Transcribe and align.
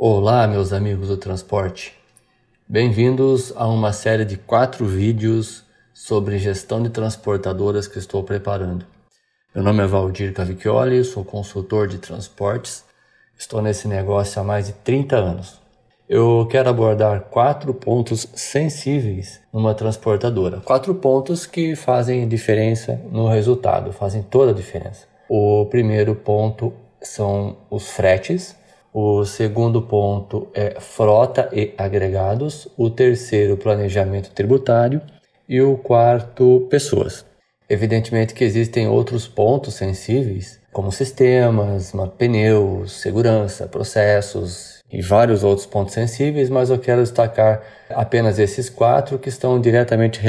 Olá, 0.00 0.46
meus 0.46 0.72
amigos 0.72 1.08
do 1.08 1.16
transporte. 1.16 1.92
Bem-vindos 2.68 3.52
a 3.56 3.66
uma 3.66 3.92
série 3.92 4.24
de 4.24 4.36
quatro 4.36 4.86
vídeos 4.86 5.64
sobre 5.92 6.38
gestão 6.38 6.80
de 6.80 6.88
transportadoras 6.88 7.88
que 7.88 7.98
estou 7.98 8.22
preparando. 8.22 8.86
Meu 9.52 9.64
nome 9.64 9.82
é 9.82 9.88
Valdir 9.88 10.32
Cavicchioli, 10.32 11.02
sou 11.02 11.24
consultor 11.24 11.88
de 11.88 11.98
transportes. 11.98 12.84
Estou 13.36 13.60
nesse 13.60 13.88
negócio 13.88 14.40
há 14.40 14.44
mais 14.44 14.68
de 14.68 14.72
30 14.72 15.16
anos. 15.16 15.60
Eu 16.08 16.46
quero 16.48 16.68
abordar 16.68 17.22
quatro 17.22 17.74
pontos 17.74 18.28
sensíveis 18.36 19.40
numa 19.52 19.74
transportadora. 19.74 20.60
Quatro 20.60 20.94
pontos 20.94 21.44
que 21.44 21.74
fazem 21.74 22.28
diferença 22.28 23.00
no 23.10 23.28
resultado, 23.28 23.92
fazem 23.92 24.22
toda 24.22 24.52
a 24.52 24.54
diferença. 24.54 25.08
O 25.28 25.66
primeiro 25.66 26.14
ponto 26.14 26.72
são 27.02 27.56
os 27.68 27.88
fretes, 27.90 28.54
o 29.00 29.24
segundo 29.24 29.80
ponto 29.80 30.48
é 30.52 30.80
frota 30.80 31.48
e 31.52 31.72
agregados. 31.78 32.66
O 32.76 32.90
terceiro, 32.90 33.56
planejamento 33.56 34.32
tributário. 34.32 35.00
E 35.48 35.62
o 35.62 35.76
quarto, 35.76 36.66
pessoas. 36.68 37.24
Evidentemente 37.70 38.34
que 38.34 38.42
existem 38.42 38.88
outros 38.88 39.28
pontos 39.28 39.74
sensíveis, 39.74 40.58
como 40.72 40.90
sistemas, 40.90 41.92
pneus, 42.18 42.90
segurança, 42.90 43.68
processos 43.68 44.82
e 44.90 45.00
vários 45.00 45.44
outros 45.44 45.64
pontos 45.64 45.94
sensíveis, 45.94 46.50
mas 46.50 46.68
eu 46.68 46.78
quero 46.80 47.00
destacar 47.00 47.62
apenas 47.90 48.40
esses 48.40 48.68
quatro 48.68 49.16
que 49.16 49.28
estão 49.28 49.60
diretamente 49.60 50.20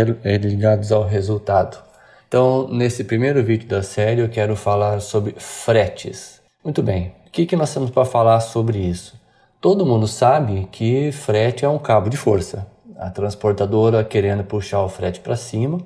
ligados 0.43 0.91
ao 0.91 1.07
resultado. 1.07 1.81
Então, 2.27 2.67
nesse 2.67 3.03
primeiro 3.03 3.43
vídeo 3.43 3.67
da 3.67 3.81
série, 3.81 4.21
eu 4.21 4.29
quero 4.29 4.55
falar 4.55 4.99
sobre 4.99 5.33
fretes. 5.39 6.39
Muito 6.63 6.83
bem, 6.83 7.13
o 7.29 7.31
que, 7.31 7.45
que 7.45 7.55
nós 7.55 7.71
temos 7.71 7.91
para 7.91 8.05
falar 8.05 8.39
sobre 8.39 8.79
isso? 8.79 9.13
Todo 9.61 9.85
mundo 9.85 10.07
sabe 10.07 10.67
que 10.71 11.11
frete 11.11 11.63
é 11.63 11.69
um 11.69 11.77
cabo 11.77 12.09
de 12.09 12.17
força. 12.17 12.65
A 12.97 13.11
transportadora 13.11 14.03
querendo 14.03 14.43
puxar 14.43 14.81
o 14.81 14.89
frete 14.89 15.19
para 15.19 15.35
cima, 15.35 15.77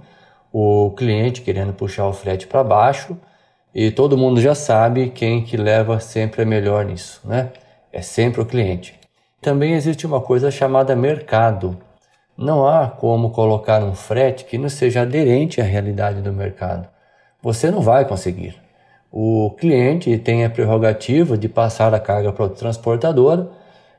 o 0.54 0.92
cliente 0.96 1.42
querendo 1.42 1.74
puxar 1.74 2.08
o 2.08 2.14
frete 2.14 2.48
para 2.48 2.64
baixo, 2.64 3.18
e 3.76 3.92
todo 3.92 4.18
mundo 4.18 4.40
já 4.40 4.56
sabe 4.56 5.10
quem 5.10 5.44
que 5.44 5.58
leva 5.58 6.00
sempre 6.00 6.44
a 6.44 6.46
melhor 6.46 6.86
nisso, 6.86 7.20
né? 7.26 7.52
É 7.92 8.02
sempre 8.02 8.40
o 8.40 8.46
cliente. 8.46 8.98
Também 9.42 9.74
existe 9.74 10.08
uma 10.08 10.22
coisa 10.22 10.50
chamada 10.50 10.96
mercado. 10.96 11.78
Não 12.38 12.66
há 12.66 12.88
como 12.88 13.32
colocar 13.32 13.84
um 13.84 13.94
frete 13.94 14.46
que 14.46 14.58
não 14.58 14.70
seja 14.70 15.02
aderente 15.02 15.60
à 15.60 15.64
realidade 15.66 16.22
do 16.22 16.32
mercado. 16.32 16.88
Você 17.42 17.70
não 17.70 17.82
vai 17.82 18.06
conseguir. 18.06 18.63
O 19.16 19.52
cliente 19.52 20.18
tem 20.18 20.44
a 20.44 20.50
prerrogativa 20.50 21.38
de 21.38 21.48
passar 21.48 21.94
a 21.94 22.00
carga 22.00 22.34
para 22.34 22.46
o 22.46 22.50
transportador, 22.50 23.46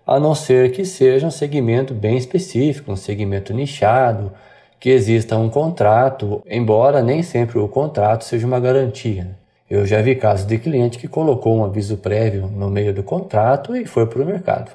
a 0.05 0.19
não 0.19 0.35
ser 0.35 0.73
que 0.73 0.85
seja 0.85 1.25
um 1.25 1.31
segmento 1.31 1.95
bem 1.95 2.17
específico, 2.17 2.91
um 2.91 2.97
segmento 2.97 3.55
nichado, 3.55 4.33
que 4.81 4.91
exista 4.91 5.37
um 5.37 5.49
contrato, 5.49 6.43
embora 6.51 7.01
nem 7.01 7.23
sempre 7.23 7.61
o 7.61 7.69
contrato 7.69 8.25
seja 8.25 8.45
uma 8.45 8.59
garantia. 8.59 9.39
Eu 9.71 9.87
já 9.87 10.03
vi 10.03 10.17
casos 10.17 10.47
de 10.47 10.59
cliente 10.59 10.99
que 10.99 11.07
colocou 11.07 11.59
um 11.59 11.65
aviso 11.65 11.97
prévio 11.99 12.49
no 12.49 12.69
meio 12.69 12.93
do 12.93 13.05
contrato 13.05 13.77
e 13.77 13.87
foi 13.87 14.07
para 14.07 14.21
o 14.21 14.27
mercado. 14.27 14.73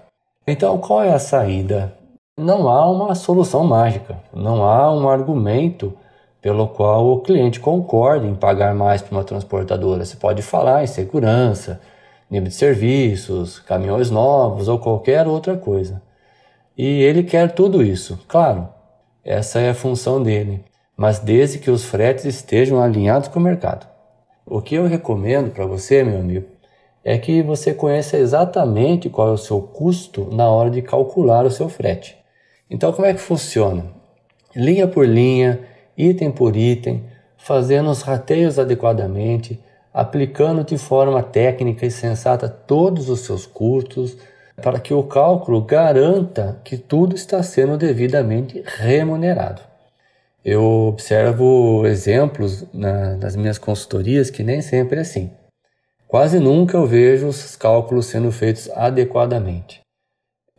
Então, 0.47 0.77
qual 0.77 1.03
é 1.03 1.11
a 1.11 1.19
saída? 1.19 1.93
Não 2.39 2.69
há 2.69 2.89
uma 2.89 3.13
solução 3.13 3.65
mágica, 3.65 4.17
não 4.33 4.63
há 4.63 4.89
um 4.89 5.09
argumento 5.09 5.93
pelo 6.41 6.67
qual 6.67 7.07
o 7.07 7.21
cliente 7.21 7.59
concorda 7.59 8.25
em 8.25 8.35
pagar 8.35 8.73
mais 8.73 9.01
para 9.01 9.17
uma 9.17 9.23
transportadora. 9.23 10.05
Você 10.05 10.15
pode 10.15 10.41
falar 10.41 10.83
em 10.83 10.87
segurança, 10.87 11.81
nível 12.29 12.47
de 12.47 12.55
serviços, 12.55 13.59
caminhões 13.59 14.09
novos 14.09 14.67
ou 14.67 14.79
qualquer 14.79 15.27
outra 15.27 15.57
coisa. 15.57 16.01
E 16.77 17.01
ele 17.03 17.23
quer 17.23 17.53
tudo 17.53 17.83
isso, 17.83 18.19
claro, 18.27 18.69
essa 19.23 19.59
é 19.59 19.71
a 19.71 19.75
função 19.75 20.23
dele, 20.23 20.63
mas 20.95 21.19
desde 21.19 21.59
que 21.59 21.69
os 21.69 21.83
fretes 21.83 22.25
estejam 22.25 22.81
alinhados 22.81 23.27
com 23.27 23.39
o 23.39 23.43
mercado. 23.43 23.87
O 24.45 24.61
que 24.61 24.75
eu 24.75 24.87
recomendo 24.87 25.51
para 25.51 25.65
você, 25.65 26.03
meu 26.03 26.19
amigo, 26.19 26.47
é 27.03 27.17
que 27.17 27.41
você 27.41 27.73
conheça 27.73 28.17
exatamente 28.17 29.09
qual 29.09 29.29
é 29.29 29.31
o 29.31 29.37
seu 29.37 29.61
custo 29.61 30.29
na 30.31 30.49
hora 30.49 30.69
de 30.69 30.81
calcular 30.81 31.45
o 31.45 31.51
seu 31.51 31.69
frete. 31.69 32.17
Então, 32.69 32.93
como 32.93 33.07
é 33.07 33.13
que 33.13 33.19
funciona? 33.19 33.85
Linha 34.55 34.87
por 34.87 35.07
linha, 35.07 35.59
item 35.99 36.31
por 36.31 36.55
item, 36.55 37.03
fazendo 37.37 37.89
os 37.89 38.01
rateios 38.01 38.57
adequadamente, 38.57 39.59
aplicando 39.93 40.63
de 40.63 40.77
forma 40.77 41.21
técnica 41.21 41.85
e 41.85 41.91
sensata 41.91 42.47
todos 42.47 43.09
os 43.09 43.19
seus 43.19 43.45
custos, 43.45 44.17
para 44.61 44.79
que 44.79 44.93
o 44.93 45.03
cálculo 45.03 45.61
garanta 45.61 46.59
que 46.63 46.77
tudo 46.77 47.15
está 47.15 47.43
sendo 47.43 47.77
devidamente 47.77 48.63
remunerado. 48.65 49.61
Eu 50.43 50.63
observo 50.63 51.85
exemplos 51.85 52.65
na, 52.73 53.15
nas 53.15 53.35
minhas 53.35 53.57
consultorias 53.57 54.29
que 54.29 54.43
nem 54.43 54.61
sempre 54.61 54.99
é 54.99 55.01
assim. 55.01 55.31
Quase 56.07 56.39
nunca 56.39 56.77
eu 56.77 56.85
vejo 56.85 57.27
os 57.27 57.55
cálculos 57.55 58.07
sendo 58.07 58.31
feitos 58.31 58.69
adequadamente 58.71 59.81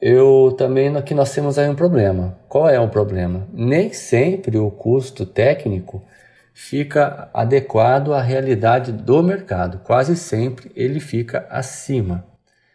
eu 0.00 0.54
também 0.56 0.96
aqui 0.96 1.14
nós 1.14 1.34
temos 1.34 1.58
aí 1.58 1.68
um 1.68 1.74
problema. 1.74 2.36
Qual 2.48 2.68
é 2.68 2.80
o 2.80 2.88
problema? 2.88 3.46
Nem 3.52 3.92
sempre 3.92 4.56
o 4.58 4.70
custo 4.70 5.26
técnico 5.26 6.02
fica 6.54 7.28
adequado 7.34 8.12
à 8.12 8.20
realidade 8.20 8.92
do 8.92 9.22
mercado. 9.22 9.80
Quase 9.84 10.16
sempre 10.16 10.70
ele 10.74 11.00
fica 11.00 11.46
acima. 11.50 12.24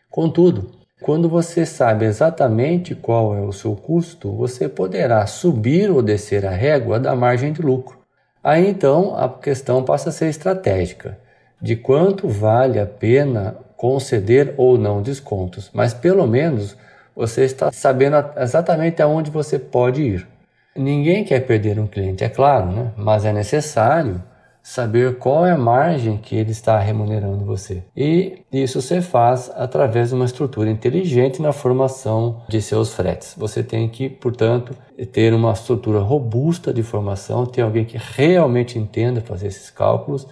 Contudo, 0.09 0.71
quando 1.01 1.27
você 1.27 1.65
sabe 1.65 2.05
exatamente 2.05 2.95
qual 2.95 3.35
é 3.35 3.41
o 3.41 3.51
seu 3.51 3.75
custo, 3.75 4.31
você 4.31 4.69
poderá 4.69 5.25
subir 5.27 5.91
ou 5.91 6.01
descer 6.01 6.45
a 6.45 6.51
régua 6.51 6.99
da 6.99 7.15
margem 7.15 7.51
de 7.51 7.61
lucro. 7.61 7.99
Aí 8.43 8.69
então 8.69 9.17
a 9.17 9.27
questão 9.27 9.83
passa 9.83 10.09
a 10.09 10.11
ser 10.11 10.27
estratégica, 10.27 11.17
de 11.61 11.75
quanto 11.75 12.27
vale 12.27 12.79
a 12.79 12.85
pena 12.85 13.57
conceder 13.75 14.53
ou 14.55 14.77
não 14.77 15.01
descontos, 15.01 15.69
mas 15.73 15.93
pelo 15.93 16.25
menos 16.25 16.77
você 17.15 17.43
está 17.43 17.71
sabendo 17.71 18.17
exatamente 18.37 19.01
aonde 19.01 19.31
você 19.31 19.57
pode 19.57 20.01
ir. 20.01 20.27
Ninguém 20.75 21.23
quer 21.23 21.39
perder 21.41 21.79
um 21.79 21.87
cliente, 21.87 22.23
é 22.23 22.29
claro, 22.29 22.67
né? 22.67 22.91
mas 22.97 23.23
é 23.23 23.31
necessário 23.31 24.21
saber 24.61 25.19
qual 25.19 25.45
é 25.45 25.51
a 25.51 25.57
margem 25.57 26.17
que 26.17 26.35
ele 26.35 26.49
está 26.49 26.79
remunerando 26.79 27.45
você. 27.45 27.83
E 27.95 28.39
isso 28.51 28.81
você 28.81 28.99
faz 28.99 29.51
através 29.55 30.09
de 30.09 30.15
uma 30.15 30.25
estrutura 30.25 30.71
inteligente 30.71 31.39
na 31.39 31.53
formação 31.53 32.41
de 32.49 32.59
seus 32.61 32.91
fretes. 32.91 33.35
Você 33.37 33.61
tem 33.61 33.87
que, 33.87 34.09
portanto, 34.09 34.75
ter 35.11 35.35
uma 35.35 35.51
estrutura 35.51 35.99
robusta 35.99 36.73
de 36.73 36.81
formação, 36.81 37.45
ter 37.45 37.61
alguém 37.61 37.85
que 37.85 37.97
realmente 37.97 38.79
entenda 38.79 39.21
fazer 39.21 39.47
esses 39.47 39.69
cálculos 39.69 40.27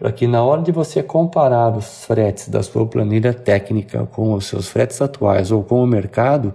para 0.00 0.10
que 0.10 0.26
na 0.26 0.42
hora 0.42 0.62
de 0.62 0.72
você 0.72 1.02
comparar 1.02 1.76
os 1.76 2.06
fretes 2.06 2.48
da 2.48 2.62
sua 2.62 2.86
planilha 2.86 3.34
técnica 3.34 4.08
com 4.10 4.32
os 4.32 4.46
seus 4.46 4.66
fretes 4.66 5.00
atuais 5.02 5.52
ou 5.52 5.62
com 5.62 5.84
o 5.84 5.86
mercado, 5.86 6.54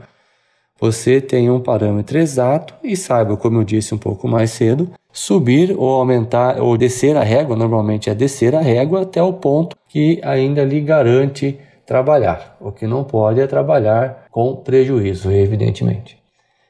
você 0.80 1.22
tenha 1.22 1.54
um 1.54 1.60
parâmetro 1.60 2.18
exato 2.18 2.74
e 2.84 2.98
saiba, 2.98 3.38
como 3.38 3.60
eu 3.60 3.64
disse 3.64 3.94
um 3.94 4.00
pouco 4.00 4.28
mais 4.28 4.50
cedo, 4.50 4.90
subir 5.14 5.76
ou 5.78 5.92
aumentar 5.92 6.60
ou 6.60 6.76
descer 6.76 7.16
a 7.16 7.22
régua, 7.22 7.56
normalmente 7.56 8.10
é 8.10 8.16
descer 8.16 8.56
a 8.56 8.62
régua 8.62 9.04
até 9.04 9.22
o 9.22 9.32
ponto 9.32 9.78
que 9.88 10.20
ainda 10.24 10.66
lhe 10.66 10.82
garante 10.82 11.60
trabalhar. 11.86 12.58
O 12.60 12.72
que 12.72 12.88
não 12.88 13.04
pode 13.04 13.40
é 13.40 13.46
trabalhar 13.46 14.26
com 14.32 14.56
prejuízo, 14.56 15.32
evidentemente. 15.32 16.18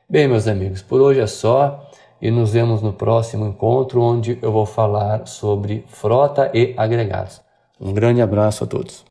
Bem, 0.09 0.27
meus 0.27 0.45
amigos, 0.45 0.81
por 0.81 0.99
hoje 0.99 1.21
é 1.21 1.27
só 1.27 1.89
e 2.21 2.31
nos 2.31 2.53
vemos 2.53 2.81
no 2.81 2.93
próximo 2.93 3.45
encontro, 3.45 4.01
onde 4.01 4.37
eu 4.41 4.51
vou 4.51 4.65
falar 4.65 5.27
sobre 5.27 5.83
frota 5.87 6.49
e 6.53 6.73
agregados. 6.77 7.41
Um 7.79 7.93
grande 7.93 8.21
abraço 8.21 8.63
a 8.63 8.67
todos. 8.67 9.03